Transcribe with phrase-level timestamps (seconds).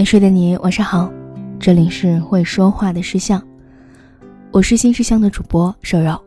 [0.00, 1.12] 没睡的你，晚上好，
[1.58, 3.38] 这里是会说话的诗相，
[4.50, 6.18] 我是新诗相的主播瘦肉，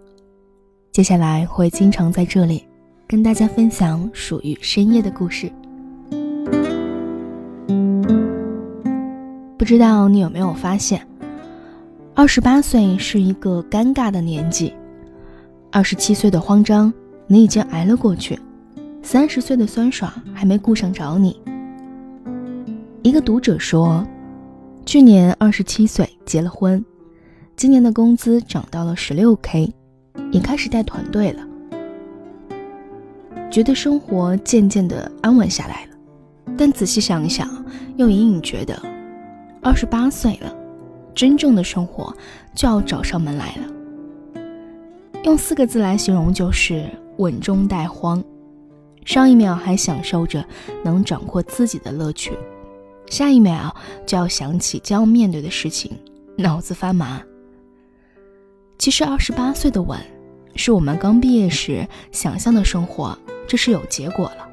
[0.92, 2.64] 接下来会经常在这里
[3.08, 5.52] 跟大家分享属于深夜的故事。
[9.58, 11.04] 不知道你有没有发现，
[12.14, 14.72] 二十八岁是一个尴尬的年纪，
[15.72, 16.94] 二十七岁的慌张
[17.26, 18.38] 你已经挨了过去，
[19.02, 21.42] 三十岁的酸爽还没顾上找你。
[23.04, 24.02] 一个读者说，
[24.86, 26.84] 去年二十七岁结了婚，
[27.54, 29.70] 今年的工资涨到了十六 k，
[30.32, 31.46] 也开始带团队了，
[33.52, 35.90] 觉得生活渐渐的安稳下来了。
[36.58, 37.50] 但仔细想一想，
[37.98, 38.82] 又隐隐觉得，
[39.62, 40.56] 二十八岁了，
[41.14, 42.16] 真正的生活
[42.56, 44.42] 就要找上门来了。
[45.26, 48.24] 用四个字来形容就是稳中带慌，
[49.04, 50.46] 上一秒还享受着
[50.86, 52.32] 能掌握自己的乐趣。
[53.08, 55.92] 下一秒就要想起将要面对的事情，
[56.38, 57.22] 脑子发麻。
[58.80, 60.00] 其实二十八岁的稳，
[60.56, 64.50] 是我们刚毕业时想象的生活，这是有结果了，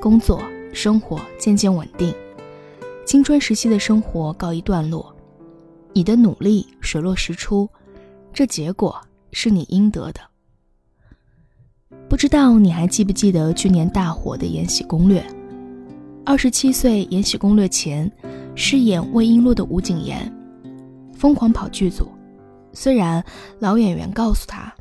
[0.00, 2.12] 工作生活渐渐稳定，
[3.06, 5.14] 青春时期的生活告一段落，
[5.92, 7.68] 你的努力水落石出，
[8.32, 9.00] 这结果
[9.32, 10.20] 是你应得的。
[12.08, 15.20] 不知道你还记不记得去年大火的《延禧攻略》？
[16.26, 18.10] 二十七岁《延禧攻略》前，
[18.56, 20.30] 饰演魏璎珞的吴谨言，
[21.14, 22.08] 疯狂跑剧组。
[22.72, 23.24] 虽然
[23.60, 24.74] 老演员告诉他，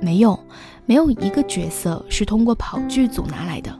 [0.00, 0.36] 没用，
[0.86, 3.70] 没有一个角色是通过跑剧组拿来的。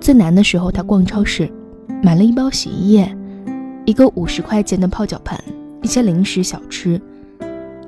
[0.00, 1.52] 最难的时候，他逛超市，
[2.00, 3.16] 买了一包洗衣液，
[3.84, 5.36] 一个五十块钱的泡脚盆，
[5.82, 7.02] 一些零食小吃。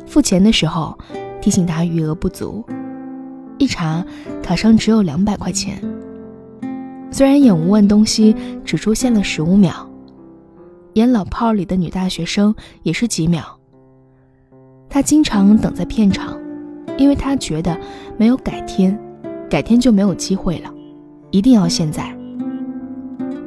[0.09, 0.99] 付钱的时候，
[1.41, 2.65] 提醒他余额不足，
[3.59, 4.05] 一查
[4.43, 5.81] 卡上只有两百块钱。
[7.11, 9.89] 虽然演无问东西只出现了十五秒，
[10.95, 13.43] 演老炮儿里的女大学生也是几秒。
[14.89, 16.39] 他经常等在片场，
[16.99, 17.79] 因为他觉得
[18.17, 18.99] 没有改天，
[19.49, 20.73] 改天就没有机会了，
[21.31, 22.15] 一定要现在。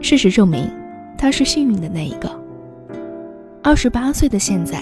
[0.02, 0.70] 事实证明，
[1.18, 2.30] 他是幸运的那一个。
[3.62, 4.81] 二十八岁的现在，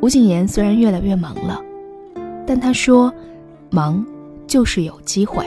[0.00, 1.60] 吴谨言虽然越来越忙了，
[2.46, 3.12] 但他说，
[3.70, 4.04] 忙
[4.46, 5.44] 就是有机会。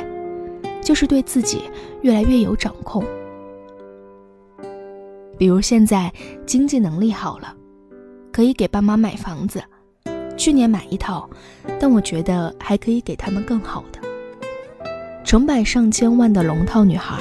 [0.85, 1.63] 就是对自己
[2.03, 3.03] 越来越有掌控。
[5.35, 6.13] 比如现在
[6.45, 7.53] 经济能力好了，
[8.31, 9.61] 可以给爸妈买房子，
[10.37, 11.27] 去年买一套，
[11.79, 13.99] 但我觉得还可以给他们更好的。
[15.23, 17.19] 成百上千万的龙套女孩，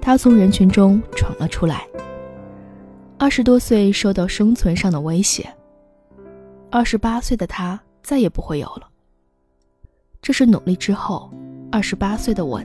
[0.00, 1.86] 她从人群中闯了出来。
[3.16, 5.48] 二十多岁受到生存上的威胁，
[6.68, 8.88] 二十八岁的她再也不会有了。
[10.20, 11.32] 这是努力之后，
[11.70, 12.60] 二十八岁的我。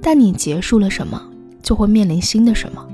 [0.00, 1.20] 但你结束了什么，
[1.62, 2.86] 就会面临新的什么。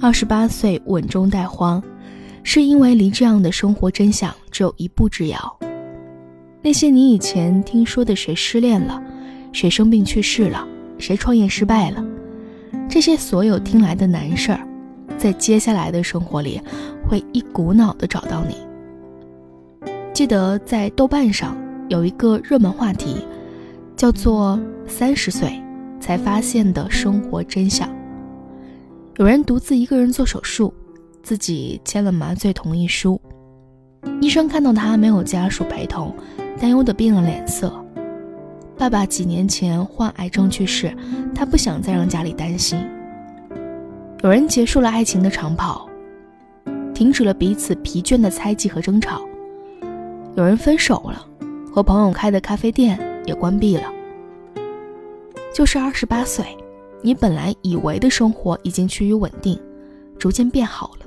[0.00, 1.82] 二十八岁稳中带慌，
[2.42, 5.58] 是因为离这样的生活真相只有一步之遥。
[6.62, 9.02] 那些你以前听说的，谁失恋了，
[9.52, 10.66] 谁生病去世了，
[10.98, 12.04] 谁创业失败了，
[12.88, 14.66] 这些所有听来的难事儿，
[15.16, 16.60] 在接下来的生活里，
[17.08, 18.56] 会一股脑的找到你。
[20.12, 21.56] 记得在豆瓣上
[21.88, 23.24] 有一个热门话题，
[23.96, 25.60] 叫做“三十岁”。
[26.06, 27.92] 才发现的生活真相。
[29.16, 30.72] 有人独自一个人做手术，
[31.20, 33.20] 自己签了麻醉同意书。
[34.20, 36.14] 医生看到他没有家属陪同，
[36.60, 37.74] 担忧的变了脸色。
[38.78, 40.96] 爸爸几年前患癌症去世，
[41.34, 42.78] 他不想再让家里担心。
[44.22, 45.90] 有人结束了爱情的长跑，
[46.94, 49.22] 停止了彼此疲倦的猜忌和争吵。
[50.36, 51.26] 有人分手了，
[51.74, 52.96] 和朋友开的咖啡店
[53.26, 53.95] 也关闭了。
[55.56, 56.44] 就是二十八岁，
[57.00, 59.58] 你本来以为的生活已经趋于稳定，
[60.18, 61.06] 逐渐变好了。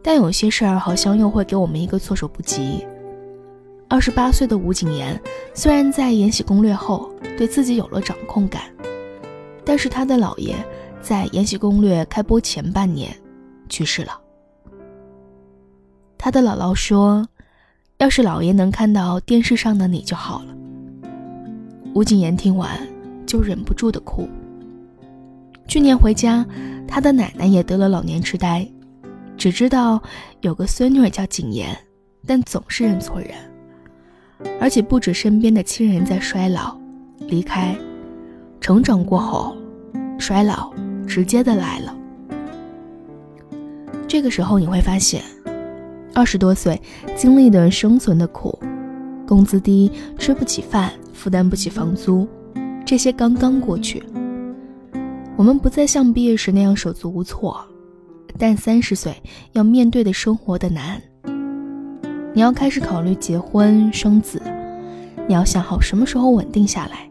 [0.00, 2.86] 但有些事儿好像又会给我们一个措手不及。
[3.88, 5.20] 二十八岁的吴谨言，
[5.54, 8.62] 虽然在《延禧攻略》后对自己有了掌控感，
[9.64, 10.54] 但是他的姥爷
[11.02, 13.12] 在《延禧攻略》开播前半年
[13.68, 14.20] 去世了。
[16.16, 17.26] 他的姥姥说
[17.98, 20.54] ：“要是姥爷能看到电视上的你就好了。”
[21.92, 22.70] 吴谨言听完。
[23.26, 24.28] 就忍不住的哭。
[25.66, 26.46] 去年回家，
[26.86, 28.66] 他的奶奶也得了老年痴呆，
[29.36, 30.00] 只知道
[30.40, 31.76] 有个孙女叫景言，
[32.24, 33.30] 但总是认错人，
[34.60, 36.78] 而且不止身边的亲人在衰老、
[37.18, 37.76] 离开，
[38.60, 39.56] 成长过后，
[40.18, 40.72] 衰老
[41.06, 41.96] 直接的来了。
[44.06, 45.20] 这个时候你会发现，
[46.14, 46.80] 二十多岁
[47.16, 48.56] 经历的生存的苦，
[49.26, 52.26] 工资低，吃不起饭，负担不起房租。
[52.86, 54.00] 这些刚刚过去，
[55.36, 57.60] 我们不再像毕业时那样手足无措，
[58.38, 59.12] 但三十岁
[59.54, 61.02] 要面对的生活的难。
[62.32, 64.40] 你要开始考虑结婚生子，
[65.26, 67.10] 你要想好什么时候稳定下来。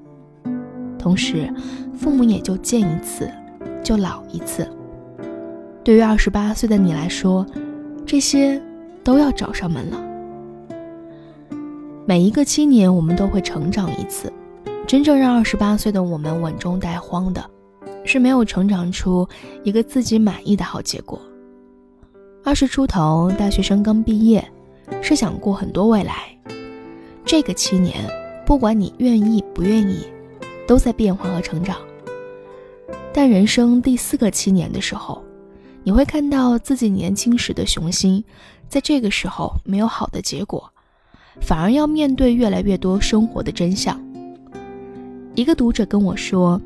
[0.98, 1.54] 同时，
[1.94, 3.30] 父母也就见一次，
[3.84, 4.66] 就老一次。
[5.84, 7.46] 对于二十八岁的你来说，
[8.06, 8.62] 这些
[9.04, 10.02] 都要找上门了。
[12.06, 14.32] 每一个七年，我们都会成长一次。
[14.88, 17.44] 真正让二十八岁的我们稳中带慌的，
[18.04, 19.28] 是没有成长出
[19.64, 21.20] 一个自己满意的好结果。
[22.44, 24.48] 二十出头，大学生刚毕业，
[25.02, 26.38] 是想过很多未来。
[27.26, 27.96] 这个七年，
[28.46, 30.06] 不管你愿意不愿意，
[30.68, 31.78] 都在变化和成长。
[33.12, 35.24] 但人生第四个七年的时候，
[35.84, 38.24] 你会看到自己年轻时的雄心，
[38.70, 40.72] 在这个时候没有好的结果，
[41.42, 44.00] 反而要面对越来越多生活的真相。
[45.36, 46.60] 一个读者跟我说，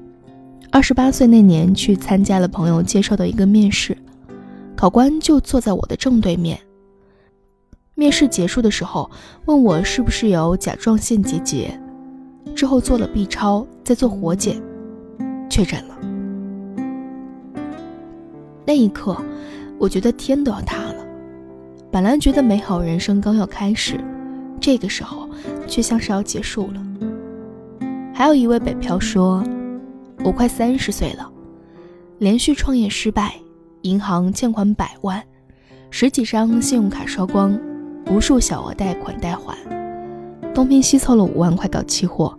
[0.71, 3.97] 二十八岁那年去参加了朋友介绍的一个面试，
[4.75, 6.59] 考官就坐在我的正对面。
[7.95, 9.09] 面试结束的时候，
[9.45, 11.79] 问我是不是有甲状腺结节，
[12.55, 14.61] 之后做了 B 超，再做活检，
[15.49, 15.97] 确诊了。
[18.67, 19.17] 那一刻，
[19.79, 21.03] 我觉得天都要塌了。
[21.89, 23.99] 本来觉得美好人生刚要开始，
[24.61, 25.27] 这个时候
[25.65, 26.85] 却像是要结束了。
[28.19, 29.41] 还有一位北漂说
[30.25, 31.31] ：“我快三十岁了，
[32.17, 33.33] 连续创业失败，
[33.83, 35.23] 银行欠款百万，
[35.89, 37.57] 十几张信用卡烧光，
[38.07, 39.57] 无数小额贷款待还，
[40.53, 42.37] 东拼西凑了五万块搞期货，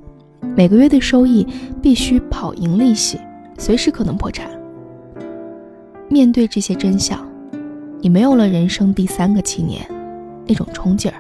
[0.55, 1.47] 每个月的收益
[1.81, 3.19] 必须跑赢利息，
[3.57, 4.51] 随时可能破产。
[6.11, 7.27] 面对这些真相，
[8.01, 9.81] 你没有了人生第三个七年
[10.47, 11.17] 那种冲劲儿，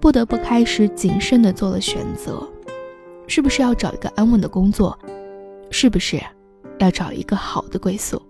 [0.00, 2.42] 不得不开始谨慎地做了选择。”
[3.26, 4.98] 是不是要找一个安稳的工作？
[5.70, 6.20] 是不是
[6.78, 8.20] 要找一个好的归宿？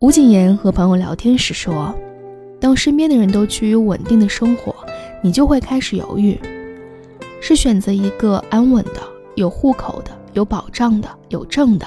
[0.00, 1.94] 吴谨言和朋友聊天时说
[2.60, 4.74] ：“当身边的人都趋于稳定的生活，
[5.22, 6.38] 你就会开始犹豫，
[7.40, 9.00] 是选择一个安稳的、
[9.36, 11.86] 有户口的、有保障的、有证的，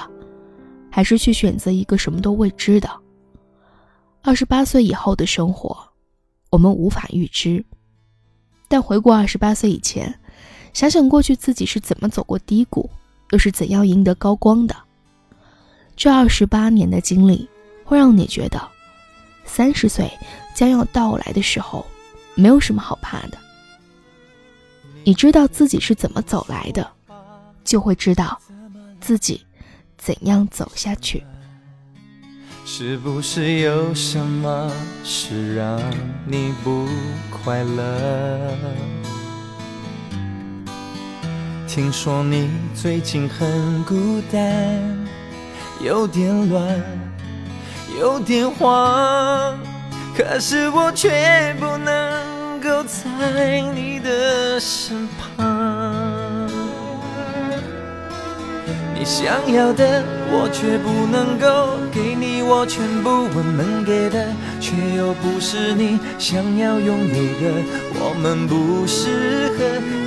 [0.90, 2.90] 还是去选择一个什么都未知的？
[4.22, 5.76] 二十八岁以后的生活，
[6.50, 7.64] 我们无法预知，
[8.66, 10.12] 但回顾二十八岁以前。”
[10.76, 12.90] 想想过去自己是怎么走过低谷，
[13.30, 14.76] 又是怎样赢得高光的。
[15.96, 17.48] 这二十八年的经历，
[17.82, 18.60] 会让你觉得，
[19.46, 20.06] 三十岁
[20.54, 21.86] 将要到来的时候，
[22.34, 23.38] 没有什么好怕的。
[25.02, 26.86] 你知道自己是怎么走来的，
[27.64, 28.38] 就会知道
[29.00, 29.40] 自己
[29.96, 31.24] 怎样走下去。
[32.66, 34.70] 是不是有什么
[35.02, 35.80] 事让
[36.26, 36.86] 你不
[37.30, 38.54] 快乐？
[41.66, 44.40] 听说你最近很孤单，
[45.80, 46.80] 有点乱，
[48.00, 49.58] 有点慌，
[50.16, 56.48] 可是我却不能够在你的身旁。
[58.94, 64.28] 你想要的，我却不能够给你，我全部我能给的，
[64.66, 67.62] 却又不是你想要拥有的，
[68.00, 69.64] 我们不适合。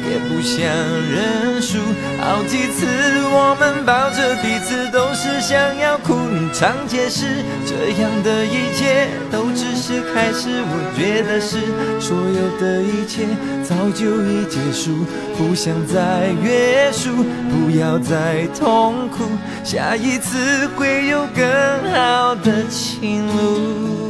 [0.10, 1.78] 也不想认输，
[2.20, 2.88] 好几次
[3.30, 6.16] 我们抱着彼此，都是想要哭。
[6.32, 7.28] 你常解释，
[7.64, 10.50] 这样的一切都只是开始。
[10.66, 11.60] 我觉得是
[12.02, 13.28] 所有的一切
[13.64, 15.06] 早就已结束，
[15.38, 19.26] 不想再约束，不要再痛苦，
[19.64, 21.46] 下一次会有更
[21.94, 24.09] 好的情路。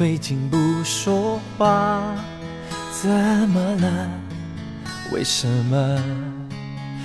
[0.00, 2.00] 最近不说话，
[2.90, 3.10] 怎
[3.50, 4.08] 么了？
[5.12, 6.02] 为什么？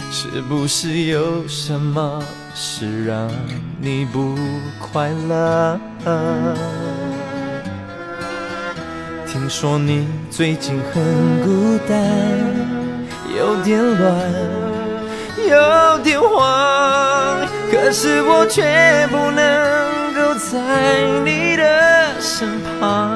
[0.09, 2.23] 是不是有什么
[2.53, 3.29] 事让
[3.81, 4.37] 你不
[4.79, 5.77] 快乐？
[9.27, 11.03] 听说你最近很
[11.43, 12.01] 孤单，
[13.37, 14.31] 有点乱，
[15.49, 19.84] 有点慌，可是我却不能
[20.25, 20.57] 留在
[21.23, 21.63] 你的。
[22.19, 23.11] 身旁，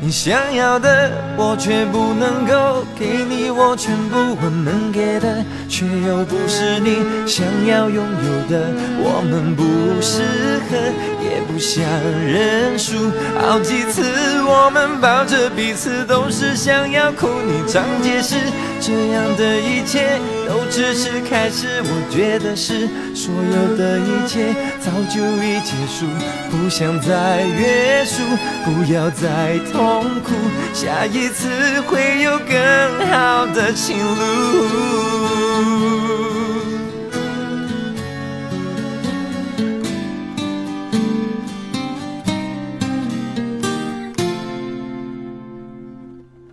[0.00, 8.70] 你想要的我却不能够给你，我全部我能给的，却又不是你想要拥有的，
[9.02, 9.64] 我们不
[10.00, 10.22] 适
[10.70, 10.76] 合。
[11.20, 11.82] 也不想
[12.24, 13.10] 认输。
[13.40, 14.04] 好几次
[14.44, 17.26] 我们抱着彼此，都是想要哭。
[17.46, 18.36] 你常解释，
[18.84, 21.80] 这样的一切都只是开始。
[21.84, 26.04] 我觉得是所有的一切早就已结束，
[26.50, 28.20] 不想再约束，
[28.64, 30.34] 不要再痛苦。
[30.74, 31.48] 下一次
[31.82, 34.66] 会有更好的情路。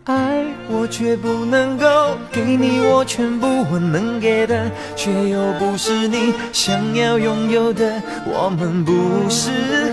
[0.05, 0.38] 爱
[0.71, 8.01] 我却不能够给你我全部我能给的，却又不是你想要拥有的。
[8.25, 9.49] 我们不适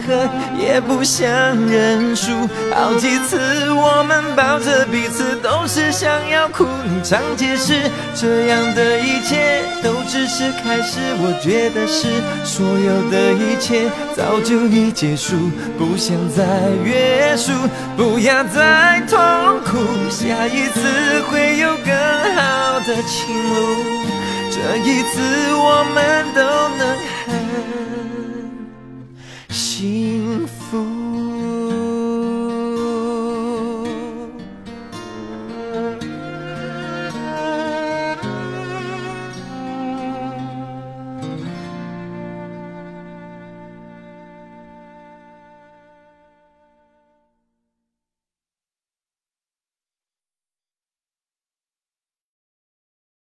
[0.06, 0.28] 合，
[0.58, 1.26] 也不想
[1.66, 2.30] 认输。
[2.74, 3.38] 好几次
[3.72, 6.66] 我们抱着彼此，都是想要哭。
[6.84, 15.34] 你常解释，这样的一切都只是开始我觉得是所有的一切早就已结束。
[15.78, 16.44] 不想再
[16.84, 17.52] 约束
[17.96, 19.18] 不要再痛
[19.64, 19.78] 苦
[20.10, 21.88] 下一次会有更
[22.34, 23.56] 好的情路。
[24.50, 25.22] 这一次
[25.54, 26.42] 我们都
[26.76, 26.84] 能
[27.24, 27.32] 很
[29.48, 30.55] 幸福